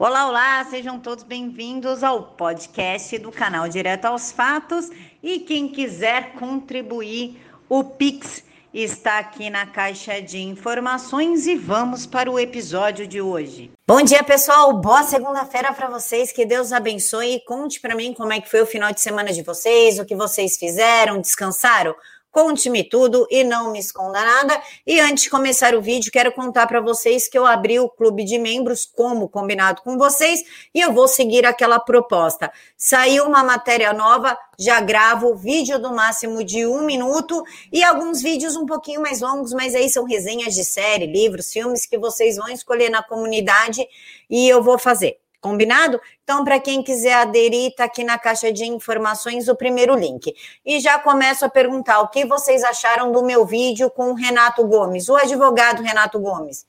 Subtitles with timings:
[0.00, 4.88] Olá, olá, sejam todos bem-vindos ao podcast do canal Direto aos Fatos.
[5.20, 12.30] E quem quiser contribuir, o Pix está aqui na caixa de informações e vamos para
[12.30, 13.72] o episódio de hoje.
[13.88, 14.72] Bom dia, pessoal.
[14.80, 16.30] Boa segunda-feira para vocês.
[16.30, 19.32] Que Deus abençoe e conte para mim como é que foi o final de semana
[19.32, 21.92] de vocês, o que vocês fizeram, descansaram.
[22.40, 24.62] Conte-me tudo e não me esconda nada.
[24.86, 28.22] E antes de começar o vídeo, quero contar para vocês que eu abri o clube
[28.22, 32.48] de membros, como combinado com vocês, e eu vou seguir aquela proposta.
[32.76, 38.54] Saiu uma matéria nova, já gravo vídeo do máximo de um minuto e alguns vídeos
[38.54, 42.48] um pouquinho mais longos, mas aí são resenhas de série, livros, filmes que vocês vão
[42.50, 43.84] escolher na comunidade
[44.30, 45.18] e eu vou fazer.
[45.40, 46.00] Combinado?
[46.24, 50.34] Então, para quem quiser aderir, está aqui na caixa de informações o primeiro link.
[50.66, 54.66] E já começo a perguntar o que vocês acharam do meu vídeo com o Renato
[54.66, 56.66] Gomes, o advogado Renato Gomes.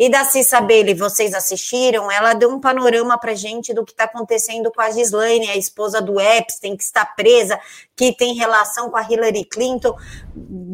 [0.00, 2.10] E da Cissa Bailey, vocês assistiram?
[2.10, 6.00] Ela deu um panorama para gente do que está acontecendo com a Gislaine, a esposa
[6.00, 7.60] do Epstein, que está presa,
[7.94, 9.94] que tem relação com a Hillary Clinton.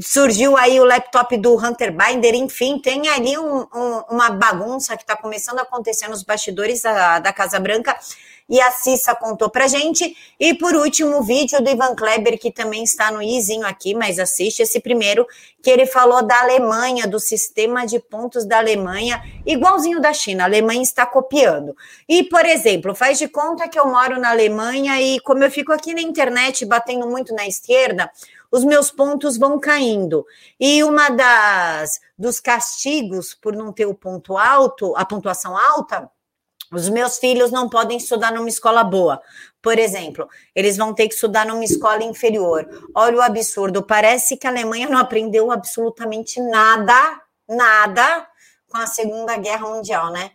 [0.00, 5.02] Surgiu aí o laptop do Hunter Binder, enfim, tem ali um, um, uma bagunça que
[5.02, 7.98] está começando a acontecer nos bastidores da, da Casa Branca
[8.48, 10.16] e a Cissa contou pra gente.
[10.38, 14.18] E por último, o vídeo do Ivan Kleber, que também está no izinho aqui, mas
[14.18, 15.26] assiste esse primeiro,
[15.62, 20.44] que ele falou da Alemanha, do sistema de pontos da Alemanha, igualzinho da China.
[20.44, 21.76] A Alemanha está copiando.
[22.08, 25.72] E, por exemplo, faz de conta que eu moro na Alemanha e como eu fico
[25.72, 28.10] aqui na internet batendo muito na esquerda,
[28.50, 30.24] os meus pontos vão caindo.
[30.58, 36.10] E uma das dos castigos por não ter o ponto alto, a pontuação alta,
[36.76, 39.20] os meus filhos não podem estudar numa escola boa.
[39.62, 42.68] Por exemplo, eles vão ter que estudar numa escola inferior.
[42.94, 43.82] Olha o absurdo.
[43.82, 48.26] Parece que a Alemanha não aprendeu absolutamente nada, nada
[48.68, 50.32] com a Segunda Guerra Mundial, né?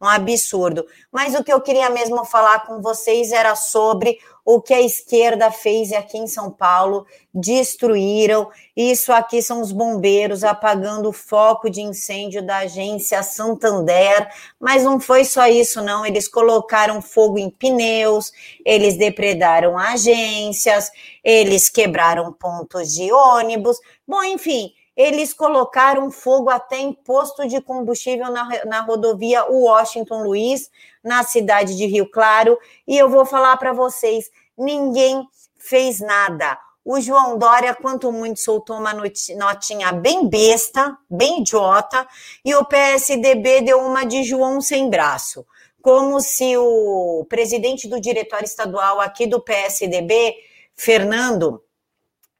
[0.00, 0.84] Um absurdo.
[1.10, 5.50] Mas o que eu queria mesmo falar com vocês era sobre o que a esquerda
[5.50, 8.50] fez aqui em São Paulo, destruíram.
[8.76, 14.28] Isso aqui são os bombeiros apagando o foco de incêndio da agência Santander,
[14.60, 18.32] mas não foi só isso não, eles colocaram fogo em pneus,
[18.64, 20.90] eles depredaram agências,
[21.22, 23.78] eles quebraram pontos de ônibus.
[24.06, 30.70] Bom, enfim, eles colocaram fogo até em posto de combustível na, na rodovia Washington Luiz,
[31.02, 35.26] na cidade de Rio Claro, e eu vou falar para vocês: ninguém
[35.58, 36.58] fez nada.
[36.84, 42.06] O João Dória, quanto muito, soltou uma notinha bem besta, bem idiota,
[42.44, 45.46] e o PSDB deu uma de João sem braço.
[45.80, 50.34] Como se o presidente do diretório estadual aqui do PSDB,
[50.76, 51.62] Fernando,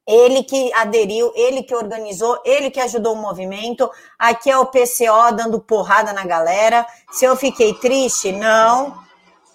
[0.07, 3.91] ele que aderiu, ele que organizou, ele que ajudou o movimento.
[4.19, 6.87] Aqui é o PCO dando porrada na galera.
[7.11, 8.95] Se eu fiquei triste, não,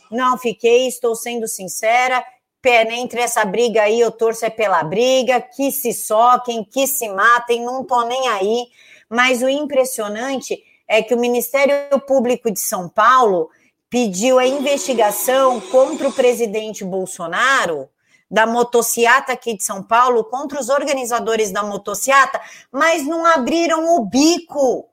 [0.09, 2.23] não fiquei, estou sendo sincera.
[2.61, 7.07] Pé, entre essa briga aí, eu torço é pela briga, que se soquem, que se
[7.09, 8.67] matem, não tô nem aí.
[9.09, 13.49] Mas o impressionante é que o Ministério Público de São Paulo
[13.89, 17.89] pediu a investigação contra o presidente Bolsonaro
[18.29, 22.39] da motociata aqui de São Paulo contra os organizadores da motociata,
[22.71, 24.87] mas não abriram o bico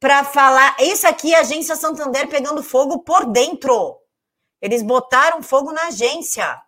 [0.00, 0.76] para falar.
[0.80, 3.96] Isso aqui é a agência Santander pegando fogo por dentro.
[4.60, 6.60] Eles botaram fogo na agência.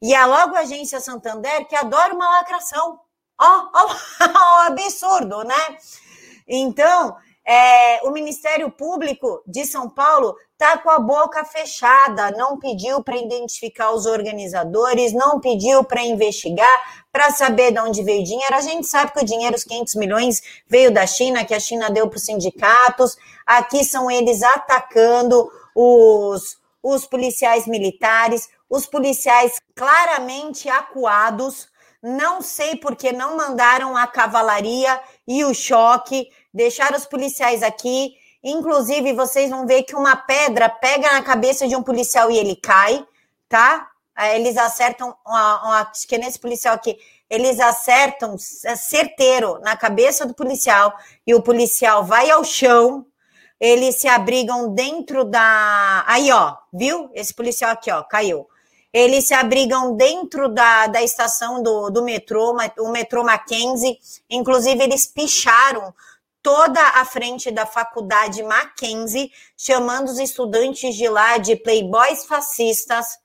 [0.00, 3.00] E é logo a agência Santander que adora uma lacração.
[3.40, 3.88] Ó, oh,
[4.24, 5.78] oh, absurdo, né?
[6.46, 7.16] Então,
[7.50, 13.16] é, o Ministério Público de São Paulo está com a boca fechada, não pediu para
[13.16, 18.54] identificar os organizadores, não pediu para investigar, para saber de onde veio o dinheiro.
[18.54, 21.88] A gente sabe que o dinheiro, os 500 milhões, veio da China, que a China
[21.88, 23.16] deu para os sindicatos.
[23.46, 31.68] Aqui são eles atacando os, os policiais militares, os policiais claramente acuados.
[32.02, 38.14] Não sei porque não mandaram a cavalaria e o choque deixar os policiais aqui.
[38.42, 42.54] Inclusive, vocês vão ver que uma pedra pega na cabeça de um policial e ele
[42.54, 43.04] cai,
[43.48, 43.90] tá?
[44.34, 46.98] Eles acertam, acho que é nesse policial aqui,
[47.30, 53.06] eles acertam é certeiro na cabeça do policial e o policial vai ao chão.
[53.60, 56.04] Eles se abrigam dentro da.
[56.06, 57.10] Aí, ó, viu?
[57.12, 58.48] Esse policial aqui, ó, caiu.
[58.92, 63.98] Eles se abrigam dentro da, da estação do, do metrô, o metrô Mackenzie.
[64.30, 65.94] Inclusive, eles picharam
[66.42, 73.18] toda a frente da faculdade Mackenzie, chamando os estudantes de lá de playboys fascistas,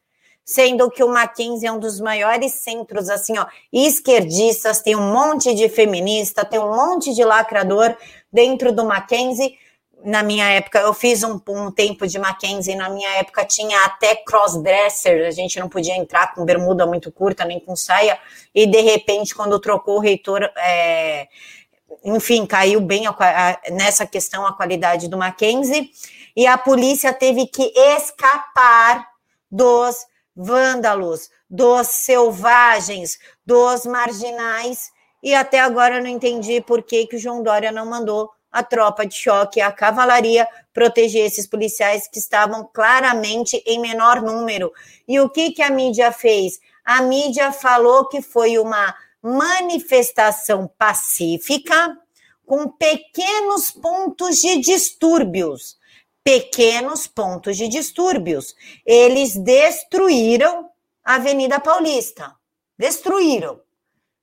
[0.44, 5.54] sendo que o Mackenzie é um dos maiores centros, assim, ó, esquerdistas, tem um monte
[5.56, 7.96] de feminista, tem um monte de lacrador
[8.32, 9.58] dentro do Mackenzie,
[10.04, 14.16] na minha época, eu fiz um, um tempo de Mackenzie, na minha época tinha até
[14.16, 18.20] crossdresser, a gente não podia entrar com bermuda muito curta, nem com saia,
[18.54, 21.28] e de repente, quando trocou o reitor, é,
[22.04, 25.90] enfim, caiu bem a, a, nessa questão a qualidade do Mackenzie,
[26.36, 29.08] e a polícia teve que escapar
[29.50, 34.92] dos vândalos, dos selvagens, dos marginais,
[35.22, 38.62] e até agora eu não entendi por que, que o João Dória não mandou a
[38.62, 44.72] tropa de choque, a cavalaria, proteger esses policiais que estavam claramente em menor número.
[45.08, 46.60] E o que, que a mídia fez?
[46.86, 51.98] A mídia falou que foi uma manifestação pacífica
[52.46, 55.80] com pequenos pontos de distúrbios.
[56.24, 58.56] Pequenos pontos de distúrbios.
[58.86, 60.70] Eles destruíram
[61.04, 62.36] a Avenida Paulista.
[62.78, 63.62] Destruíram.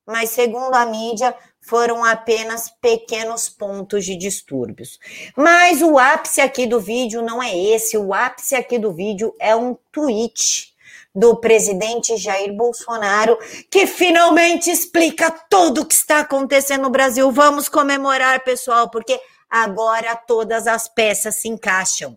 [0.07, 4.99] Mas, segundo a mídia, foram apenas pequenos pontos de distúrbios.
[5.37, 9.55] Mas o ápice aqui do vídeo não é esse, o ápice aqui do vídeo é
[9.55, 10.75] um tweet
[11.15, 13.37] do presidente Jair Bolsonaro,
[13.71, 17.31] que finalmente explica tudo o que está acontecendo no Brasil.
[17.33, 22.17] Vamos comemorar, pessoal, porque agora todas as peças se encaixam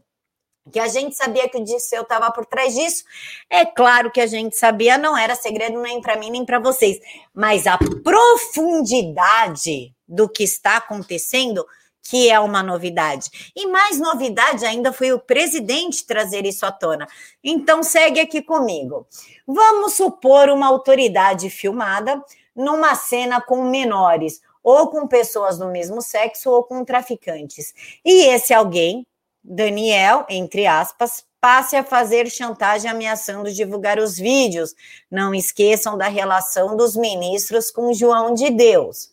[0.72, 3.04] que a gente sabia que o Disseu estava por trás disso.
[3.50, 7.00] É claro que a gente sabia, não era segredo nem para mim nem para vocês,
[7.34, 11.66] mas a profundidade do que está acontecendo
[12.06, 13.54] que é uma novidade.
[13.56, 17.08] E mais novidade ainda foi o presidente trazer isso à tona.
[17.42, 19.08] Então segue aqui comigo.
[19.48, 22.22] Vamos supor uma autoridade filmada
[22.54, 27.74] numa cena com menores, ou com pessoas do mesmo sexo, ou com traficantes.
[28.06, 29.06] E esse alguém
[29.44, 34.74] Daniel, entre aspas, passe a fazer chantagem ameaçando divulgar os vídeos.
[35.12, 39.10] Não esqueçam da relação dos ministros com João de Deus.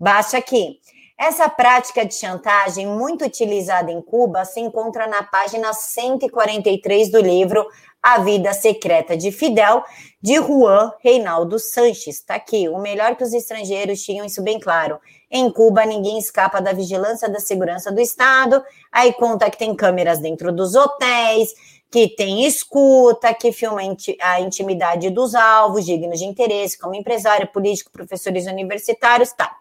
[0.00, 0.80] Baixa aqui.
[1.18, 7.66] Essa prática de chantagem, muito utilizada em Cuba, se encontra na página 143 do livro
[8.02, 9.82] A Vida Secreta de Fidel,
[10.20, 12.16] de Juan Reinaldo Sanches.
[12.16, 12.68] Está aqui.
[12.68, 14.98] O melhor que os estrangeiros tinham isso bem claro.
[15.30, 18.62] Em Cuba, ninguém escapa da vigilância da segurança do Estado.
[18.92, 21.52] Aí conta que tem câmeras dentro dos hotéis,
[21.90, 23.80] que tem escuta, que filma
[24.22, 29.56] a intimidade dos alvos, dignos de interesse, como empresário, político, professores universitários, tá.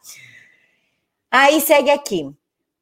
[1.32, 2.30] Aí segue aqui.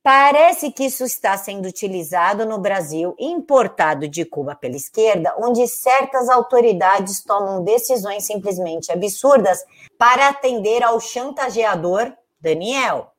[0.02, 6.28] Parece que isso está sendo utilizado no Brasil, importado de Cuba pela esquerda, onde certas
[6.28, 9.64] autoridades tomam decisões simplesmente absurdas
[9.98, 13.10] para atender ao chantageador Daniel.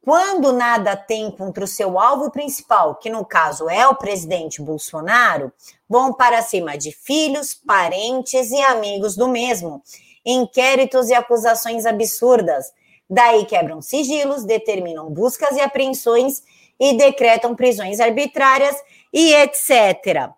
[0.00, 5.52] Quando nada tem contra o seu alvo principal, que no caso é o presidente Bolsonaro,
[5.88, 9.82] vão para cima de filhos, parentes e amigos do mesmo.
[10.24, 12.72] Inquéritos e acusações absurdas.
[13.10, 16.40] Daí quebram sigilos, determinam buscas e apreensões
[16.78, 18.76] e decretam prisões arbitrárias
[19.12, 20.30] e etc.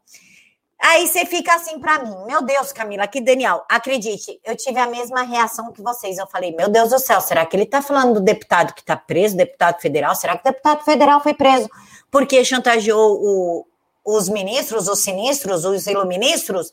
[0.80, 4.86] Aí você fica assim para mim, meu Deus, Camila, que Daniel, acredite, eu tive a
[4.86, 6.19] mesma reação que vocês.
[6.19, 8.96] Eu falei, meu Deus do céu, será que ele tá falando do deputado que tá
[8.96, 10.14] preso, deputado federal?
[10.14, 11.69] Será que o deputado federal foi preso
[12.10, 13.66] porque chantageou o,
[14.04, 16.70] os ministros, os sinistros, os iluministros?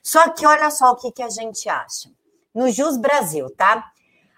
[0.00, 2.08] Só que olha só o que, que a gente acha.
[2.54, 3.90] No Jus Brasil, tá?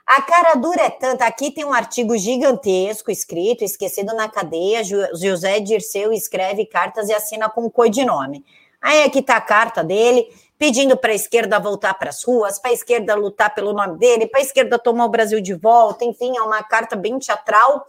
[0.06, 1.26] A cara dura é tanta.
[1.26, 4.82] Aqui tem um artigo gigantesco escrito, esquecido na cadeia.
[4.84, 8.42] José Dirceu escreve cartas e assina com codinome.
[8.86, 12.70] Aí aqui está a carta dele, pedindo para a esquerda voltar para as ruas, para
[12.70, 16.36] a esquerda lutar pelo nome dele, para a esquerda tomar o Brasil de volta, enfim,
[16.36, 17.84] é uma carta bem teatral.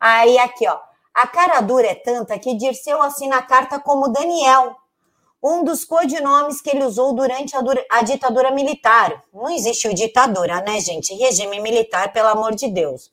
[0.00, 0.78] Aí aqui, ó,
[1.12, 4.74] a cara dura é tanta que Dirceu assina a carta como Daniel,
[5.42, 7.60] um dos codinomes que ele usou durante a,
[7.90, 9.22] a ditadura militar.
[9.30, 11.14] Não existe ditadura, né, gente?
[11.14, 13.12] Regime militar, pelo amor de Deus.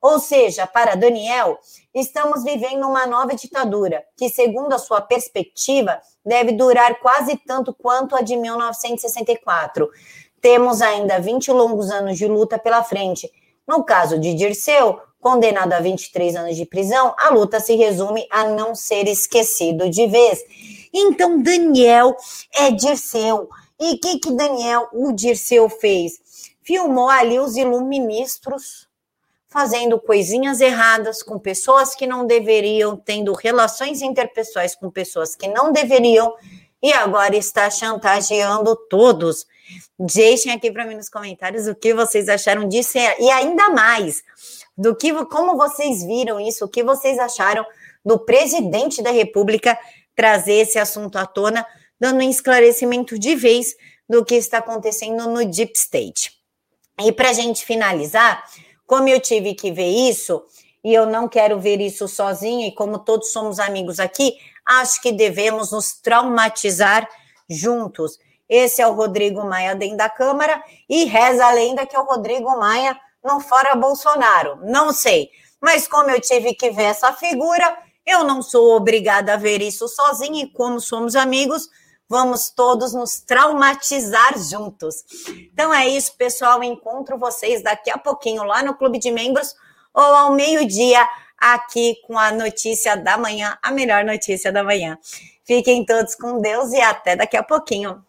[0.00, 1.58] Ou seja, para Daniel,
[1.94, 8.16] estamos vivendo uma nova ditadura, que, segundo a sua perspectiva, deve durar quase tanto quanto
[8.16, 9.90] a de 1964.
[10.40, 13.30] Temos ainda 20 longos anos de luta pela frente.
[13.68, 18.44] No caso de Dirceu, condenado a 23 anos de prisão, a luta se resume a
[18.44, 20.42] não ser esquecido de vez.
[20.94, 22.16] Então, Daniel
[22.54, 23.50] é Dirceu.
[23.78, 26.14] E o que, que Daniel, o Dirceu, fez?
[26.62, 28.89] Filmou ali os iluministros
[29.50, 35.72] fazendo coisinhas erradas com pessoas que não deveriam, tendo relações interpessoais com pessoas que não
[35.72, 36.32] deveriam,
[36.82, 39.44] e agora está chantageando todos.
[39.98, 44.22] Deixem aqui para mim nos comentários o que vocês acharam disso e ainda mais
[44.78, 47.66] do que como vocês viram isso, o que vocês acharam
[48.04, 49.78] do presidente da República
[50.14, 51.66] trazer esse assunto à tona,
[51.98, 53.74] dando um esclarecimento de vez
[54.08, 56.32] do que está acontecendo no Deep State.
[57.02, 58.42] E para a gente finalizar,
[58.90, 60.42] como eu tive que ver isso,
[60.82, 65.12] e eu não quero ver isso sozinha, e como todos somos amigos aqui, acho que
[65.12, 67.08] devemos nos traumatizar
[67.48, 68.18] juntos.
[68.48, 72.04] Esse é o Rodrigo Maia dentro da Câmara, e reza a lenda que é o
[72.04, 74.58] Rodrigo Maia não fora Bolsonaro.
[74.64, 75.30] Não sei.
[75.60, 79.86] Mas como eu tive que ver essa figura, eu não sou obrigada a ver isso
[79.86, 81.68] sozinha, e como somos amigos,
[82.10, 85.04] vamos todos nos traumatizar juntos.
[85.52, 86.60] Então é isso, pessoal.
[86.64, 89.54] Encontro vocês daqui a pouquinho lá no Clube de Membros
[89.94, 94.98] ou ao meio-dia aqui com a notícia da manhã, a melhor notícia da manhã.
[95.44, 98.04] Fiquem todos com Deus e até daqui a pouquinho.